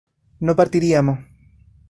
no 0.39 0.55
partiríamos 0.55 1.19